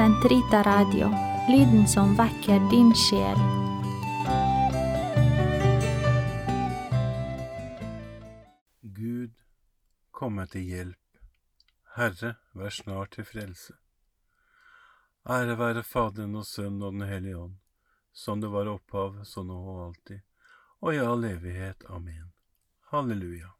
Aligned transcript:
Sentrita 0.00 0.62
Radio, 0.62 1.10
lyden 1.48 1.88
som 1.88 2.14
vekker 2.16 2.60
din 2.70 2.94
sjel. 2.96 3.40
Gud, 8.80 9.34
kom 10.10 10.38
meg 10.40 10.48
til 10.54 10.64
hjelp. 10.64 11.18
Herre, 11.98 12.30
vær 12.56 12.72
snart 12.72 13.12
til 13.18 13.28
frelse. 13.28 13.76
Ære 15.28 15.58
være 15.60 15.84
Faderen 15.84 16.40
og 16.40 16.48
Sønnen 16.48 16.80
og 16.88 16.96
Den 16.96 17.04
hellige 17.10 17.36
ånd, 17.36 17.60
som 18.12 18.40
det 18.40 18.48
var 18.56 18.72
opphav, 18.72 19.20
så 19.28 19.44
nå 19.44 19.60
og 19.74 19.84
alltid, 19.90 20.24
og 20.80 20.96
i 20.96 21.04
all 21.10 21.28
evighet. 21.34 21.84
Amen. 21.92 22.32
Halleluja. 22.88 23.52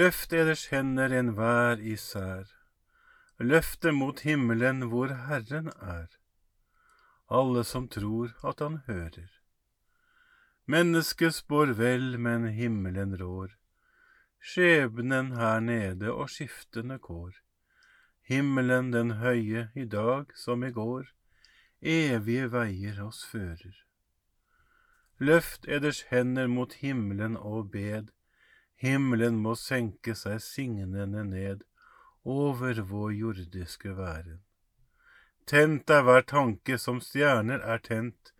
Løft 0.00 0.32
eders 0.32 0.70
hender 0.72 1.12
enhver 1.20 1.76
især, 1.76 2.48
løft 3.42 3.82
dem 3.82 3.98
mot 3.98 4.20
himmelen 4.22 4.86
hvor 4.90 5.12
Herren 5.26 5.70
er, 5.80 6.08
alle 7.28 7.64
som 7.64 7.88
tror 7.88 8.34
at 8.44 8.60
Han 8.60 8.82
hører. 8.86 9.30
Mennesket 10.66 11.34
spår 11.34 11.74
vel, 11.78 12.18
men 12.18 12.46
himmelen 12.54 13.16
rår, 13.18 13.56
skjebnen 14.38 15.32
her 15.34 15.60
nede 15.60 16.12
og 16.12 16.30
skiftende 16.30 16.98
kår. 17.02 17.34
Himmelen 18.22 18.92
den 18.92 19.16
høye 19.18 19.70
i 19.74 19.84
dag 19.84 20.30
som 20.38 20.62
i 20.64 20.70
går, 20.70 21.08
evige 21.82 22.46
veier 22.52 23.02
oss 23.02 23.24
fører. 23.26 23.74
Løft 25.18 25.66
eders 25.66 26.04
hender 26.10 26.46
mot 26.46 26.78
himmelen 26.78 27.36
og 27.36 27.72
bed, 27.74 28.14
himmelen 28.78 29.42
må 29.42 29.54
senke 29.58 30.14
seg 30.18 30.40
signende 30.42 31.24
ned 31.26 31.66
over 32.24 32.80
vår 32.80 33.12
jordiske 33.12 33.96
væren. 33.96 34.40
Tent 35.46 35.90
er 35.90 36.04
hver 36.06 36.22
tanke 36.22 36.78
som 36.78 37.00
stjerner 37.02 37.62
er 37.66 37.82
tent, 37.82 38.32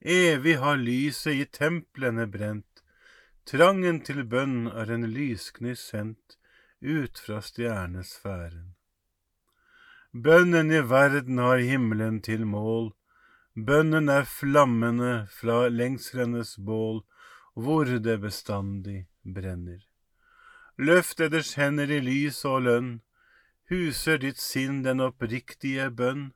evig 0.00 0.58
har 0.60 0.76
lyset 0.76 1.40
i 1.40 1.44
templene 1.44 2.26
brent, 2.28 2.84
trangen 3.48 4.02
til 4.04 4.22
bønn 4.28 4.68
er 4.68 4.92
en 4.92 5.08
lysgnist 5.08 5.88
sendt 5.90 6.36
ut 6.80 7.18
fra 7.18 7.40
stjernesfæren. 7.40 8.74
Bønnen 10.12 10.72
i 10.72 10.80
verden 10.90 11.38
har 11.38 11.62
himmelen 11.62 12.20
til 12.20 12.44
mål, 12.46 12.90
bønnen 13.54 14.08
er 14.08 14.24
flammene 14.28 15.26
fra 15.30 15.68
lengslenes 15.68 16.56
bål, 16.58 17.04
hvor 17.54 17.84
det 17.84 18.20
bestandig 18.20 19.06
brenner. 19.24 19.80
Løft 20.78 21.20
eders 21.20 21.54
hender 21.54 21.90
i 21.92 22.00
lys 22.00 22.44
og 22.48 22.62
lønn, 22.66 22.90
huser 23.70 24.18
ditt 24.18 24.40
sinn 24.42 24.82
den 24.82 25.00
oppriktige 25.00 25.88
bønn, 25.94 26.30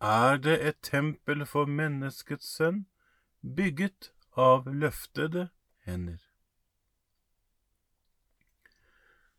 er 0.00 0.38
det 0.38 0.56
et 0.64 0.78
tempel 0.86 1.44
for 1.46 1.68
menneskets 1.68 2.48
sønn, 2.56 2.84
bygget 3.42 4.12
av 4.38 4.68
løftede 4.70 5.50
hender. 5.84 6.20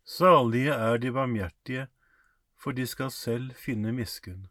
Salige 0.04 0.74
er 0.74 0.98
de 0.98 1.12
barmhjertige, 1.12 1.86
for 2.56 2.72
de 2.72 2.86
skal 2.86 3.10
selv 3.10 3.54
finne 3.58 3.92
miskunn. 3.96 4.46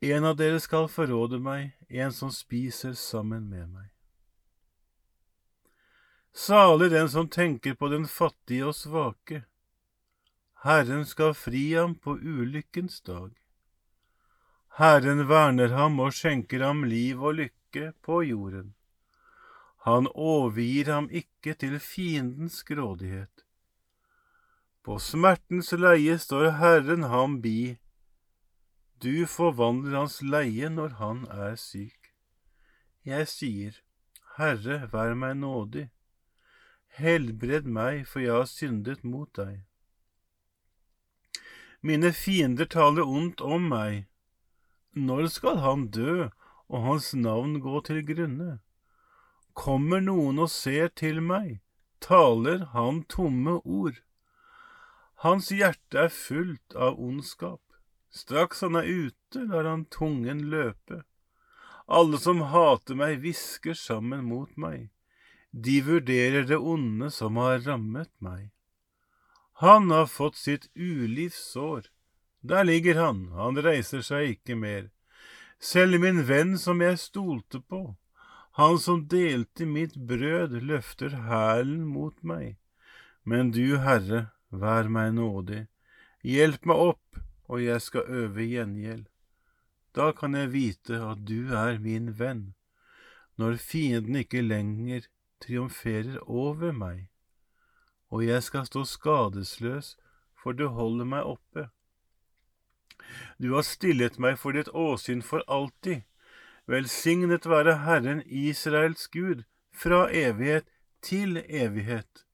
En 0.00 0.24
av 0.24 0.36
dere 0.38 0.60
skal 0.62 0.88
forråde 0.88 1.40
meg, 1.42 1.74
en 1.90 2.12
som 2.14 2.30
spiser 2.30 2.94
sammen 2.94 3.48
med 3.50 3.66
meg. 3.68 3.88
Salig 6.32 6.92
den 6.92 7.08
som 7.10 7.28
tenker 7.28 7.74
på 7.74 7.88
den 7.90 8.06
fattige 8.06 8.68
og 8.70 8.76
svake. 8.78 9.42
Herren 10.64 11.04
skal 11.06 11.34
fri 11.38 11.74
ham 11.74 11.94
på 11.94 12.16
ulykkens 12.18 13.00
dag. 13.06 13.30
Herren 14.78 15.28
verner 15.28 15.74
ham 15.74 16.00
og 16.02 16.16
skjenker 16.18 16.64
ham 16.66 16.82
liv 16.86 17.22
og 17.22 17.38
lykke 17.38 17.92
på 18.02 18.22
jorden. 18.26 18.72
Han 19.86 20.08
overgir 20.14 20.90
ham 20.90 21.06
ikke 21.10 21.54
til 21.54 21.78
fiendens 21.78 22.64
grådighet. 22.66 23.44
På 24.82 24.98
smertens 24.98 25.70
leie 25.78 26.18
står 26.18 26.50
Herren 26.58 27.06
ham 27.12 27.38
bi. 27.42 27.78
Du 28.98 29.26
forvandler 29.30 30.00
hans 30.00 30.18
leie 30.22 30.70
når 30.74 30.98
han 30.98 31.22
er 31.30 31.54
syk. 31.54 32.10
Jeg 33.06 33.30
sier, 33.30 33.78
Herre, 34.38 34.88
vær 34.90 35.14
meg 35.14 35.38
nådig. 35.38 35.86
Helbred 36.98 37.70
meg, 37.70 38.06
for 38.10 38.26
jeg 38.26 38.34
har 38.34 38.50
syndet 38.50 39.06
mot 39.06 39.30
deg. 39.38 39.67
Mine 41.80 42.12
fiender 42.12 42.66
taler 42.66 43.06
ondt 43.06 43.40
om 43.40 43.68
meg. 43.70 44.06
Når 44.98 45.28
skal 45.30 45.60
han 45.62 45.86
dø 45.94 46.30
og 46.68 46.82
hans 46.82 47.12
navn 47.14 47.60
gå 47.62 47.80
til 47.86 48.02
grunne? 48.06 48.58
Kommer 49.54 50.02
noen 50.02 50.40
og 50.42 50.50
ser 50.50 50.90
til 50.94 51.20
meg, 51.22 51.60
taler 52.02 52.64
han 52.74 53.04
tomme 53.10 53.60
ord. 53.62 54.02
Hans 55.22 55.50
hjerte 55.54 56.04
er 56.06 56.12
fullt 56.14 56.74
av 56.74 56.98
ondskap. 56.98 57.62
Straks 58.10 58.62
han 58.66 58.78
er 58.78 58.86
ute, 58.86 59.46
lar 59.46 59.66
han 59.66 59.86
tungen 59.90 60.44
løpe. 60.50 61.02
Alle 61.86 62.18
som 62.22 62.42
hater 62.52 62.98
meg, 62.98 63.18
hvisker 63.22 63.74
sammen 63.78 64.26
mot 64.28 64.50
meg. 64.56 64.90
De 65.50 65.80
vurderer 65.82 66.46
det 66.46 66.58
onde 66.58 67.10
som 67.14 67.38
har 67.40 67.62
rammet 67.64 68.10
meg. 68.22 68.50
Han 69.60 69.90
har 69.90 70.06
fått 70.06 70.36
sitt 70.36 70.70
ulivssår. 70.74 71.86
Der 72.40 72.64
ligger 72.64 72.94
han, 72.94 73.28
han 73.34 73.58
reiser 73.58 74.04
seg 74.06 74.36
ikke 74.36 74.54
mer. 74.54 74.84
Selv 75.58 75.98
min 75.98 76.22
venn 76.28 76.54
som 76.62 76.78
jeg 76.78 77.00
stolte 77.02 77.58
på, 77.58 77.96
han 78.54 78.78
som 78.78 79.02
delte 79.10 79.66
mitt 79.66 79.96
brød, 79.96 80.54
løfter 80.62 81.16
hælen 81.26 81.82
mot 81.90 82.14
meg. 82.22 82.54
Men 83.26 83.50
du, 83.50 83.80
Herre, 83.82 84.28
vær 84.50 84.86
meg 84.86 85.16
nådig. 85.18 85.66
Hjelp 86.22 86.70
meg 86.70 86.86
opp, 86.94 87.20
og 87.50 87.62
jeg 87.62 87.82
skal 87.82 88.06
øve 88.22 88.46
gjengjeld. 88.46 89.06
Da 89.90 90.12
kan 90.14 90.38
jeg 90.38 90.52
vite 90.54 91.02
at 91.02 91.26
du 91.26 91.50
er 91.50 91.82
min 91.82 92.12
venn, 92.18 92.54
når 93.34 93.58
fienden 93.58 94.22
ikke 94.22 94.46
lenger 94.46 95.10
triumferer 95.42 96.22
over 96.26 96.70
meg, 96.70 97.08
og 98.10 98.24
jeg 98.24 98.42
skal 98.42 98.66
stå 98.66 98.84
skadesløs, 98.84 99.96
for 100.38 100.56
du 100.56 100.68
holder 100.72 101.08
meg 101.08 101.26
oppe. 101.26 101.68
Du 103.38 103.54
har 103.54 103.66
stillet 103.66 104.18
meg 104.18 104.38
for 104.38 104.56
ditt 104.56 104.70
åsyn 104.72 105.22
for 105.24 105.44
alltid. 105.46 106.04
Velsignet 106.68 107.46
være 107.48 107.80
Herren 107.84 108.22
Israels 108.26 109.06
Gud, 109.08 109.44
fra 109.72 110.08
evighet 110.12 110.66
til 111.02 111.38
evighet. 111.48 112.24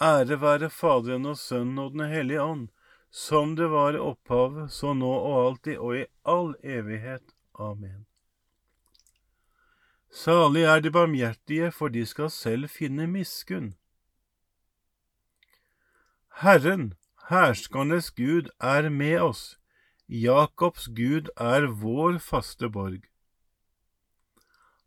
Ære 0.00 0.40
være 0.40 0.70
Faderen 0.70 1.26
og 1.26 1.38
Sønnen 1.38 1.78
og 1.78 1.92
Den 1.92 2.06
hellige 2.10 2.42
ånd, 2.42 2.68
som 3.10 3.56
det 3.56 3.70
var 3.70 3.94
i 3.94 3.98
opphavet, 3.98 4.70
så 4.72 4.94
nå 4.94 5.10
og 5.10 5.40
alltid 5.46 5.78
og 5.78 5.96
i 5.98 6.04
all 6.24 6.54
evighet. 6.62 7.34
Amen. 7.58 8.06
Salig 10.10 10.62
er 10.62 10.80
de 10.80 10.90
barmhjertige, 10.90 11.70
for 11.72 11.88
de 11.88 12.06
skal 12.06 12.30
selv 12.30 12.70
finne 12.70 13.06
miskunn. 13.06 13.74
Herren, 16.40 16.94
herskernes 17.28 18.14
Gud, 18.16 18.48
er 18.60 18.88
med 18.88 19.20
oss. 19.20 19.58
Jakobs 20.08 20.86
Gud 20.96 21.28
er 21.36 21.66
vår 21.82 22.16
faste 22.18 22.70
borg. 22.72 23.02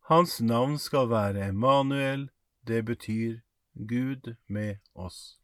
Hans 0.09 0.41
navn 0.41 0.79
skal 0.81 1.11
være 1.13 1.45
Emanuel, 1.51 2.31
det 2.67 2.81
betyr 2.89 3.37
Gud 3.77 4.33
med 4.47 4.81
oss. 4.95 5.37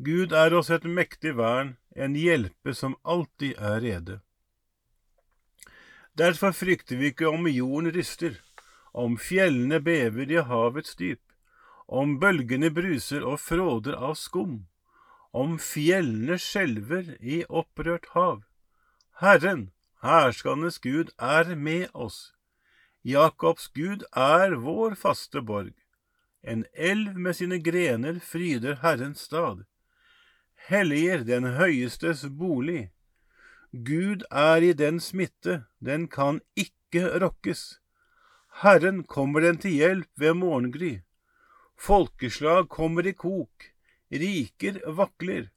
Gud 0.00 0.32
er 0.32 0.56
oss 0.56 0.72
et 0.72 0.88
mektig 0.88 1.36
vern, 1.36 1.76
en 1.92 2.16
hjelpe 2.16 2.72
som 2.72 2.96
alltid 3.04 3.52
er 3.60 3.80
rede. 3.84 4.20
Derfor 6.16 6.56
frykter 6.56 6.96
vi 6.96 7.12
ikke 7.12 7.28
om 7.28 7.44
jorden 7.52 7.92
ryster, 7.92 8.40
om 8.94 9.20
fjellene 9.20 9.84
bever 9.84 10.32
i 10.32 10.40
havets 10.40 10.96
dyp, 10.96 11.20
om 11.90 12.18
bølgene 12.22 12.70
bruser 12.70 13.24
og 13.26 13.40
fråder 13.42 13.96
av 13.98 14.14
skum, 14.14 14.64
om 15.34 15.56
fjellene 15.58 16.38
skjelver 16.38 17.16
i 17.18 17.42
opprørt 17.48 18.06
hav. 18.14 18.44
Herren, 19.20 19.70
herskandes 20.02 20.78
Gud, 20.78 21.10
er 21.18 21.56
med 21.56 21.90
oss. 21.92 22.30
Jakobs 23.02 23.66
Gud 23.74 24.06
er 24.14 24.54
vår 24.62 24.94
faste 24.94 25.42
borg. 25.42 25.74
En 26.42 26.64
elv 26.72 27.18
med 27.18 27.36
sine 27.36 27.58
grener 27.58 28.22
fryder 28.22 28.78
Herrens 28.84 29.26
stad. 29.26 29.66
Helliger 30.70 31.26
den 31.26 31.56
høyestes 31.58 32.24
bolig. 32.38 32.90
Gud 33.72 34.24
er 34.30 34.62
i 34.62 34.72
den 34.72 35.00
smitte, 35.00 35.64
den 35.80 36.08
kan 36.08 36.40
ikke 36.56 37.06
rokkes. 37.22 37.80
Herren 38.62 39.04
kommer 39.04 39.40
den 39.40 39.58
til 39.58 39.76
hjelp 39.78 40.08
ved 40.16 40.34
morgengry. 40.34 41.00
Folkeslag 41.80 42.68
kommer 42.68 43.06
i 43.06 43.12
kok, 43.16 43.70
riker 44.12 44.82
vakler. 44.98 45.48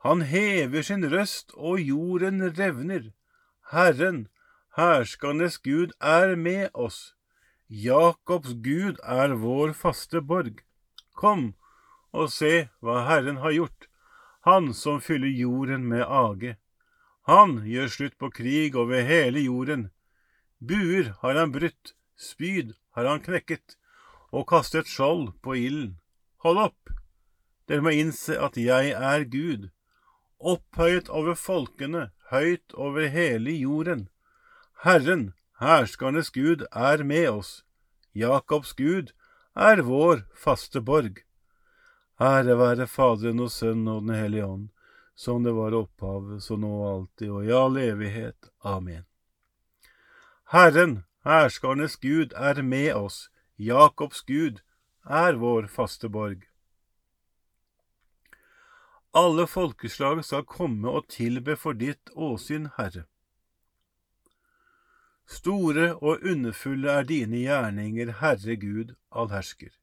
Han 0.00 0.22
hever 0.24 0.82
sin 0.82 1.04
røst, 1.12 1.52
og 1.54 1.82
jorden 1.82 2.40
revner. 2.56 3.10
Herren, 3.72 4.28
herskernes 4.78 5.58
Gud, 5.58 5.92
er 6.00 6.36
med 6.36 6.70
oss. 6.72 7.12
Jakobs 7.68 8.54
Gud 8.64 8.96
er 9.04 9.34
vår 9.42 9.74
faste 9.76 10.22
borg. 10.24 10.62
Kom 11.12 11.52
og 12.16 12.30
se 12.32 12.70
hva 12.80 13.02
Herren 13.10 13.42
har 13.44 13.52
gjort, 13.52 13.88
Han 14.48 14.72
som 14.72 15.00
fyller 15.04 15.28
jorden 15.28 15.84
med 15.90 16.06
age. 16.06 16.54
Han 17.28 17.58
gjør 17.68 17.90
slutt 17.92 18.16
på 18.16 18.30
krig 18.32 18.76
over 18.76 19.02
hele 19.04 19.42
jorden. 19.44 19.90
Buer 20.64 21.12
har 21.20 21.36
han 21.36 21.52
brutt, 21.52 21.92
spyd 22.16 22.72
har 22.96 23.04
han 23.04 23.20
knekket, 23.20 23.76
og 24.32 24.46
kastet 24.48 24.88
skjold 24.88 25.32
på 25.42 25.56
ilden. 25.56 25.96
Hold 26.44 26.58
opp! 26.68 26.92
Dere 27.68 27.84
må 27.84 27.92
innse 27.92 28.38
at 28.40 28.56
jeg 28.56 28.92
er 28.96 29.24
Gud, 29.28 29.68
opphøyet 30.38 31.08
over 31.12 31.36
folkene, 31.36 32.08
høyt 32.30 32.72
over 32.74 33.08
hele 33.12 33.52
jorden. 33.52 34.08
Herren, 34.84 35.32
herskernes 35.60 36.30
Gud, 36.30 36.64
er 36.72 37.04
med 37.04 37.28
oss. 37.28 37.64
Jakobs 38.14 38.72
Gud 38.72 39.12
er 39.54 39.82
vår 39.82 40.24
faste 40.34 40.80
borg. 40.80 41.24
Ære 42.20 42.56
være 42.58 42.86
Faderen 42.86 43.40
og 43.40 43.50
Sønnen 43.50 43.88
og 43.88 44.06
Den 44.06 44.14
hellige 44.14 44.46
ånd, 44.46 44.68
som 45.14 45.44
det 45.44 45.52
var 45.54 45.74
opphavet, 45.74 46.42
så 46.42 46.56
nå 46.56 46.70
og 46.80 46.88
alltid 46.92 47.30
og 47.30 47.44
i 47.46 47.52
all 47.54 47.78
evighet. 47.78 48.50
Amen. 48.64 49.04
Herren, 50.50 51.04
herskernes 51.24 51.96
Gud, 51.96 52.32
er 52.34 52.62
med 52.62 52.94
oss. 52.94 53.28
Jakobs 53.58 54.20
Gud 54.22 54.60
er 55.02 55.34
vår 55.34 55.66
faste 55.66 56.06
borg. 56.08 56.44
Alle 59.10 59.48
folkeslag 59.50 60.20
skal 60.22 60.44
komme 60.46 60.92
og 60.94 61.08
tilbe 61.10 61.56
for 61.58 61.74
ditt 61.74 62.12
åsyn, 62.14 62.68
Herre. 62.76 63.08
Store 65.26 65.90
og 65.96 66.22
underfulle 66.22 66.92
er 67.00 67.10
dine 67.10 67.42
gjerninger, 67.42 68.14
Herre 68.20 68.54
Gud 68.62 68.94
allhersker. 69.10 69.74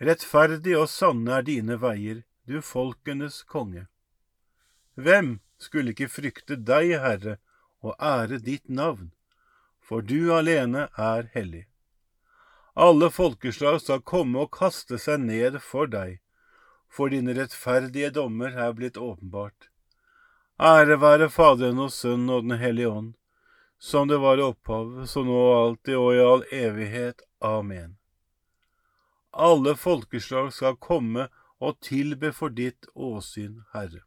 Rettferdig 0.00 0.78
og 0.80 0.88
sanne 0.88 1.36
er 1.36 1.44
dine 1.44 1.76
veier, 1.82 2.24
du 2.48 2.62
folkenes 2.64 3.42
konge. 3.44 3.90
Hvem 4.96 5.36
skulle 5.60 5.92
ikke 5.92 6.08
frykte 6.08 6.56
deg, 6.56 6.96
Herre, 7.04 7.36
og 7.84 7.92
ære 8.00 8.40
ditt 8.40 8.72
navn, 8.72 9.12
for 9.84 10.00
du 10.00 10.32
alene 10.32 10.88
er 10.96 11.28
hellig. 11.36 11.66
Alle 12.80 13.10
folkeslag 13.12 13.82
skal 13.82 14.00
komme 14.08 14.40
og 14.40 14.54
kaste 14.56 14.96
seg 14.96 15.20
ned 15.26 15.58
for 15.60 15.90
deg, 15.92 16.14
for 16.88 17.12
dine 17.12 17.34
rettferdige 17.36 18.08
dommer 18.16 18.54
er 18.56 18.72
blitt 18.78 18.96
åpenbart. 18.96 19.68
Ære 20.56 20.96
være 21.02 21.28
Faderen 21.28 21.82
og 21.84 21.92
Sønnen 21.92 22.32
og 22.32 22.46
Den 22.48 22.56
hellige 22.62 22.88
ånd, 22.88 23.10
som 23.76 24.08
det 24.08 24.16
var 24.24 24.40
i 24.40 24.46
opphavet, 24.46 25.10
så 25.12 25.26
nå 25.28 25.36
og 25.36 25.58
alltid 25.58 25.98
og 25.98 26.08
i 26.14 26.24
all 26.24 26.46
evighet. 26.56 27.20
Amen. 27.44 27.98
Alle 29.32 29.76
folkeslag 29.76 30.48
skal 30.56 30.80
komme 30.80 31.28
og 31.60 31.76
tilbe 31.84 32.32
for 32.32 32.48
ditt 32.48 32.88
åsyn, 32.96 33.60
Herre. 33.76 34.06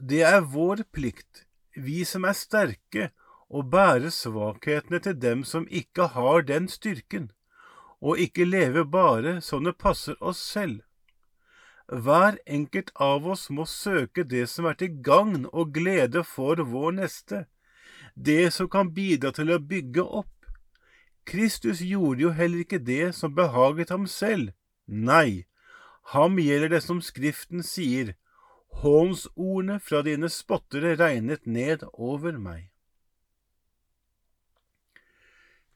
Det 0.00 0.24
er 0.24 0.40
vår 0.40 0.86
plikt, 0.88 1.44
vi 1.76 2.00
som 2.08 2.24
er 2.24 2.36
sterke, 2.36 3.10
å 3.48 3.62
bære 3.64 4.10
svakhetene 4.12 5.00
til 5.04 5.16
dem 5.20 5.44
som 5.44 5.66
ikke 5.70 6.10
har 6.14 6.44
den 6.48 6.68
styrken, 6.68 7.30
og 8.00 8.20
ikke 8.20 8.44
leve 8.44 8.84
bare 8.84 9.40
som 9.40 9.64
det 9.64 9.78
passer 9.80 10.16
oss 10.20 10.38
selv. 10.38 10.82
Hver 11.88 12.36
enkelt 12.46 12.90
av 13.00 13.26
oss 13.26 13.48
må 13.48 13.64
søke 13.64 14.24
det 14.24 14.44
som 14.52 14.68
er 14.68 14.76
til 14.76 15.00
gagn 15.02 15.46
og 15.52 15.72
glede 15.72 16.24
for 16.24 16.60
vår 16.60 16.98
neste, 17.00 17.46
det 18.14 18.52
som 18.52 18.68
kan 18.68 18.92
bidra 18.92 19.32
til 19.32 19.54
å 19.54 19.58
bygge 19.58 20.04
opp. 20.04 20.34
Kristus 21.28 21.80
gjorde 21.80 22.26
jo 22.26 22.32
heller 22.36 22.64
ikke 22.64 22.80
det 22.80 23.14
som 23.16 23.34
behaget 23.34 23.92
ham 23.92 24.06
selv. 24.06 24.52
Nei, 24.86 25.46
ham 26.12 26.38
gjelder 26.40 26.76
det 26.76 26.82
som 26.84 27.00
Skriften 27.04 27.64
sier, 27.64 28.14
hånsordene 28.80 29.78
fra 29.80 30.02
dine 30.04 30.28
spottere 30.32 30.94
regnet 31.00 31.46
ned 31.46 31.84
over 31.92 32.36
meg. 32.36 32.68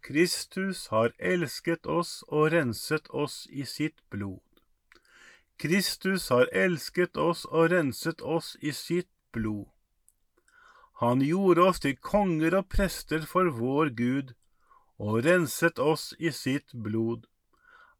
Kristus 0.03 0.89
har 0.91 1.13
elsket 1.19 1.87
oss 1.87 2.25
og 2.27 2.51
renset 2.53 3.07
oss 3.15 3.47
i 3.51 3.63
sitt 3.63 4.03
blod. 4.11 4.43
Kristus 5.63 6.27
har 6.35 6.49
elsket 6.51 7.17
oss 7.17 7.45
og 7.47 7.71
renset 7.71 8.23
oss 8.23 8.57
i 8.61 8.73
sitt 8.75 9.11
blod. 9.31 9.69
Han 10.99 11.23
gjorde 11.23 11.69
oss 11.71 11.81
til 11.85 11.95
konger 11.99 12.59
og 12.59 12.67
prester 12.75 13.23
for 13.31 13.55
vår 13.55 13.95
Gud, 13.99 14.35
og 14.99 15.23
renset 15.27 15.79
oss 15.79 16.11
i 16.19 16.35
sitt 16.35 16.75
blod. 16.75 17.29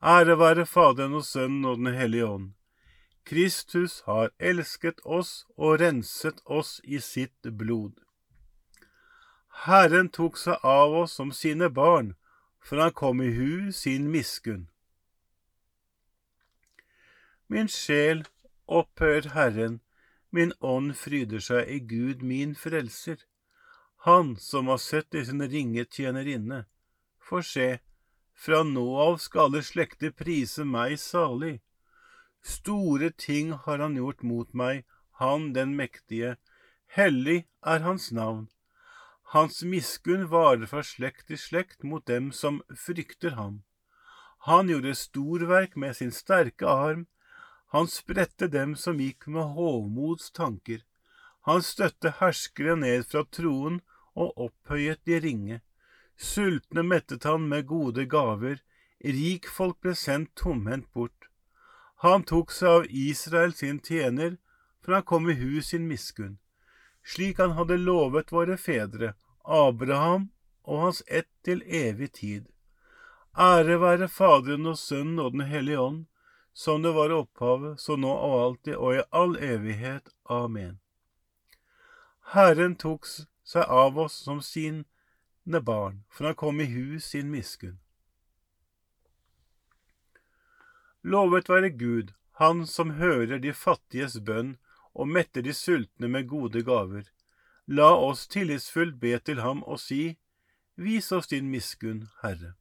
Ære 0.03 0.39
være 0.43 0.67
Faderen 0.67 1.15
og 1.15 1.25
Sønnen 1.27 1.65
og 1.71 1.79
Den 1.79 1.95
hellige 1.95 2.27
ånd. 2.27 2.53
Kristus 3.25 4.01
har 4.11 4.35
elsket 4.39 4.99
oss 5.07 5.45
og 5.57 5.79
renset 5.81 6.43
oss 6.47 6.81
i 6.83 6.99
sitt 6.99 7.55
blod. 7.59 8.02
Herren 9.53 10.09
tok 10.09 10.39
seg 10.41 10.65
av 10.65 10.95
oss 11.05 11.13
som 11.13 11.33
sine 11.33 11.69
barn, 11.71 12.15
for 12.61 12.81
han 12.83 12.93
kom 12.93 13.23
i 13.23 13.31
hu 13.37 13.73
sin 13.73 14.11
miskunn. 14.11 14.69
Min 17.47 17.69
sjel 17.69 18.25
opphøyer 18.67 19.29
Herren, 19.35 19.81
min 20.31 20.53
ånd 20.61 20.97
fryder 20.97 21.43
seg 21.45 21.69
i 21.69 21.79
Gud 21.79 22.23
min 22.25 22.55
frelser. 22.57 23.19
Han 24.09 24.37
som 24.41 24.71
har 24.73 24.81
sett 24.81 25.15
i 25.15 25.25
sin 25.29 25.45
ringe 25.55 25.85
tjenerinne. 25.85 26.65
For 27.21 27.45
se, 27.45 27.79
fra 28.35 28.63
nå 28.65 28.87
av 29.05 29.21
skal 29.23 29.51
alle 29.51 29.63
slekter 29.63 30.15
prise 30.17 30.65
meg 30.65 30.97
salig. 30.99 31.61
Store 32.43 33.13
ting 33.27 33.53
har 33.53 33.85
han 33.85 34.01
gjort 34.01 34.25
mot 34.27 34.57
meg, 34.57 34.83
han 35.21 35.53
den 35.53 35.77
mektige. 35.77 36.35
Hellig 36.97 37.45
er 37.63 37.85
hans 37.87 38.11
navn. 38.11 38.49
Hans 39.33 39.63
miskunn 39.65 40.27
varer 40.29 40.69
fra 40.69 40.83
slekt 40.85 41.31
til 41.31 41.39
slekt 41.41 41.85
mot 41.89 42.05
dem 42.11 42.27
som 42.37 42.59
frykter 42.77 43.33
ham. 43.39 43.63
Han 44.45 44.69
gjorde 44.69 44.93
storverk 45.01 45.77
med 45.81 45.97
sin 45.97 46.13
sterke 46.13 46.69
arm, 46.69 47.07
han 47.73 47.89
spredte 47.89 48.51
dem 48.53 48.75
som 48.77 49.01
gikk 49.01 49.25
med 49.33 49.55
hovmods 49.55 50.29
tanker. 50.37 50.83
Han 51.49 51.65
støtte 51.65 52.13
herskere 52.19 52.77
ned 52.77 53.09
fra 53.09 53.25
troen 53.39 53.81
og 54.13 54.37
opphøyet 54.49 55.01
de 55.09 55.23
ringe. 55.25 55.59
Sultne 56.21 56.85
mettet 56.85 57.25
han 57.25 57.49
med 57.49 57.65
gode 57.73 58.05
gaver, 58.05 58.61
rikfolk 59.01 59.81
ble 59.81 59.97
sendt 59.97 60.35
tomhendt 60.37 60.93
bort. 60.93 61.33
Han 62.05 62.29
tok 62.29 62.53
seg 62.53 62.83
av 62.83 62.93
Israel 63.09 63.57
sin 63.57 63.81
tjener, 63.81 64.37
for 64.85 64.93
han 64.99 65.09
kom 65.09 65.33
i 65.33 65.41
hu 65.41 65.63
sin 65.65 65.89
miskunn 65.89 66.42
slik 67.05 67.39
han 67.39 67.57
hadde 67.59 67.77
lovet 67.77 68.33
våre 68.33 68.57
fedre, 68.57 69.15
Abraham 69.45 70.31
og 70.63 70.81
hans 70.81 71.03
ett 71.07 71.31
til 71.45 71.63
evig 71.67 72.13
tid. 72.13 72.47
Ære 73.39 73.79
være 73.81 74.09
Faderen 74.09 74.67
og 74.67 74.79
Sønnen 74.79 75.19
og 75.19 75.33
Den 75.33 75.47
hellige 75.49 75.81
ånd, 75.81 76.07
som 76.53 76.83
det 76.83 76.93
var 76.93 77.15
opphavet, 77.17 77.81
så 77.81 77.97
nå 77.97 78.13
og 78.13 78.39
alltid 78.45 78.77
og 78.77 78.97
i 78.97 79.05
all 79.11 79.37
evighet. 79.41 80.13
Amen. 80.29 80.79
Herren 82.33 82.77
tok 82.77 83.09
seg 83.09 83.65
av 83.65 83.99
oss 83.99 84.15
som 84.25 84.43
sine 84.45 84.85
barn, 85.61 86.05
for 86.11 86.29
han 86.29 86.37
kom 86.37 86.61
i 86.61 86.69
hus 86.69 87.11
sin 87.13 87.33
miskunn. 87.33 87.81
Lovet 91.03 91.49
være 91.49 91.71
Gud, 91.71 92.13
Han 92.41 92.67
som 92.67 92.91
hører 92.97 93.39
de 93.39 93.53
fattiges 93.53 94.17
bønn 94.25 94.57
og 94.95 95.09
mette 95.09 95.43
de 95.43 95.53
sultne 95.57 96.09
med 96.09 96.29
gode 96.29 96.63
gaver. 96.63 97.07
La 97.67 97.93
oss 97.95 98.27
tillitsfullt 98.27 98.99
be 99.01 99.19
til 99.19 99.41
ham 99.41 99.63
og 99.63 99.81
si, 99.81 100.19
Vis 100.75 101.13
oss 101.13 101.29
din 101.29 101.51
miskunn, 101.51 102.09
Herre. 102.23 102.55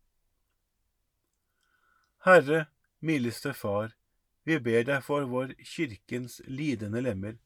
Herre, 2.26 2.66
mildeste 3.00 3.54
Far, 3.54 3.96
vi 4.44 4.60
ber 4.60 4.84
deg 4.84 5.04
for 5.06 5.24
vår 5.32 5.54
kirkens 5.64 6.42
lidende 6.46 7.02
lemmer, 7.02 7.38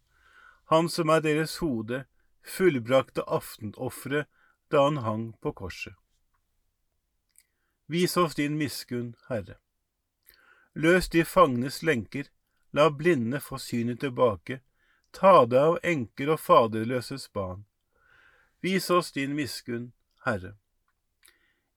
han 0.73 0.89
som 0.89 1.11
er 1.13 1.21
deres 1.21 1.59
hode, 1.61 2.05
fullbrakte 2.41 3.23
aftenofferet 3.29 4.27
da 4.73 4.87
han 4.87 4.97
hang 5.05 5.25
på 5.41 5.53
korset. 5.53 5.93
Vis 7.87 8.17
oss 8.17 8.35
din 8.35 8.57
miskunn, 8.57 9.13
Herre. 9.29 9.59
Løs 10.73 11.09
de 11.13 11.23
fangnes 11.23 11.83
lenker, 11.83 12.31
la 12.73 12.89
blinde 12.89 13.39
få 13.39 13.61
synet 13.61 14.01
tilbake, 14.01 14.59
Ta 15.15 15.45
deg 15.47 15.61
av 15.61 15.77
enker 15.83 16.33
og 16.33 16.41
faderløses 16.43 17.29
barn. 17.31 17.63
Vis 18.59 18.89
oss 18.91 19.13
din 19.15 19.35
miskunn, 19.37 19.93
Herre. 20.25 20.55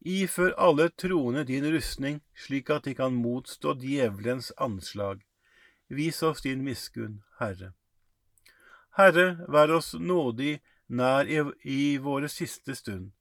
Ifør 0.02 0.54
alle 0.58 0.88
troende 0.88 1.44
din 1.44 1.66
rustning, 1.74 2.20
slik 2.34 2.70
at 2.70 2.84
de 2.84 2.94
kan 2.98 3.14
motstå 3.14 3.76
djevelens 3.78 4.50
anslag. 4.58 5.22
Vis 5.88 6.22
oss 6.22 6.42
din 6.42 6.64
miskunn, 6.66 7.22
Herre. 7.38 7.72
Herre, 8.98 9.28
vær 9.48 9.70
oss 9.70 9.94
nådig 9.94 10.58
nær 10.88 11.30
i, 11.30 11.38
i 11.62 11.98
våre 12.02 12.28
siste 12.28 12.74
stund, 12.74 13.12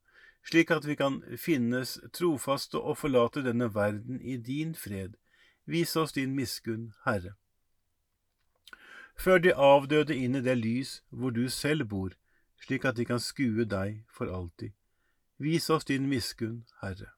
slik 0.42 0.72
at 0.74 0.88
vi 0.88 0.96
kan 0.98 1.22
finnes 1.38 2.00
trofaste 2.14 2.82
og 2.82 2.98
forlate 3.04 3.44
denne 3.46 3.70
verden 3.76 4.22
i 4.22 4.38
din 4.38 4.74
fred. 4.74 5.14
Vis 5.66 5.96
oss 5.96 6.18
din 6.18 6.34
miskunn, 6.34 6.94
Herre. 7.06 7.36
Før 9.18 9.42
de 9.42 9.54
avdøde 9.54 10.16
inn 10.16 10.38
i 10.38 10.44
det 10.46 10.58
lys 10.58 11.02
hvor 11.10 11.34
du 11.34 11.48
selv 11.50 11.88
bor, 11.90 12.14
slik 12.62 12.86
at 12.86 12.98
de 12.98 13.06
kan 13.06 13.20
skue 13.20 13.66
deg 13.66 14.04
for 14.14 14.30
alltid. 14.30 14.74
Vis 15.38 15.70
oss 15.70 15.86
din 15.86 16.10
miskunn, 16.10 16.66
Herre. 16.82 17.12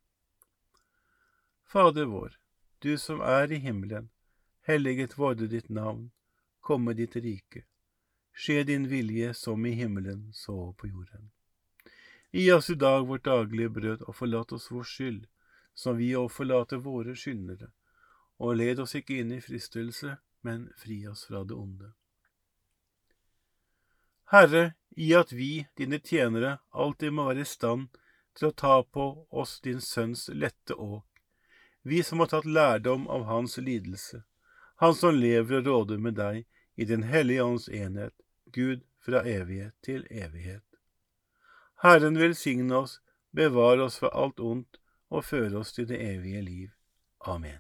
Fader 1.64 2.08
vår, 2.12 2.38
du 2.84 2.98
som 2.98 3.20
er 3.22 3.52
i 3.52 3.60
himmelen, 3.64 4.10
helliget 4.68 5.18
vorde 5.18 5.48
ditt 5.48 5.70
navn, 5.70 6.12
komme 6.60 6.96
ditt 6.96 7.16
rike. 7.16 7.66
Skje 8.34 8.64
din 8.64 8.88
vilje 8.88 9.34
som 9.34 9.66
i 9.66 9.72
himmelen, 9.76 10.30
så 10.34 10.74
på 10.80 10.88
jorden. 10.88 11.30
Gi 12.32 12.52
oss 12.52 12.70
i 12.70 12.76
dag 12.76 13.08
vårt 13.08 13.26
daglige 13.26 13.70
brød, 13.70 14.02
og 14.08 14.16
forlat 14.16 14.52
oss 14.56 14.72
vår 14.72 14.88
skyld, 14.88 15.24
som 15.76 15.98
vi 15.98 16.14
òg 16.16 16.30
forlater 16.32 16.82
våre 16.84 17.16
skyldnere, 17.16 17.72
og 18.40 18.56
led 18.56 18.80
oss 18.80 18.96
ikke 18.96 19.20
inn 19.20 19.32
i 19.36 19.42
fristelse, 19.42 20.18
men 20.42 20.70
fri 20.78 21.08
oss 21.08 21.26
fra 21.26 21.44
det 21.44 21.54
onde. 21.54 21.92
Herre, 24.32 24.74
i 24.90 25.14
at 25.16 25.32
vi, 25.32 25.68
dine 25.78 26.00
tjenere, 26.00 26.58
alltid 26.70 27.14
må 27.14 27.26
være 27.30 27.46
i 27.46 27.50
stand 27.50 27.88
til 28.38 28.50
å 28.50 28.56
ta 28.64 28.76
på 28.84 29.06
oss 29.30 29.60
din 29.66 29.82
sønns 29.82 30.28
lette 30.30 30.76
åk, 30.76 31.06
vi 31.82 32.04
som 32.04 32.20
har 32.20 32.30
tatt 32.34 32.46
lærdom 32.46 33.08
av 33.08 33.24
hans 33.26 33.58
lidelse, 33.58 34.22
han 34.84 34.96
som 34.96 35.16
lever 35.16 35.60
og 35.60 35.68
råder 35.68 35.98
med 35.98 36.20
deg 36.20 36.46
i 36.76 36.86
Den 36.86 37.04
hellige 37.04 37.44
ånds 37.44 37.70
enhet, 37.70 38.14
Gud 38.46 38.86
fra 39.00 39.24
evighet 39.26 39.74
til 39.82 40.06
evighet. 40.10 40.64
Herren 41.82 42.20
velsigne 42.20 42.76
oss, 42.76 43.00
bevare 43.32 43.88
oss 43.88 43.98
fra 44.00 44.12
alt 44.14 44.40
ondt 44.40 44.78
og 45.10 45.26
føre 45.26 45.64
oss 45.64 45.74
til 45.74 45.88
det 45.90 46.00
evige 46.04 46.42
liv. 46.42 46.70
Amen. 47.26 47.58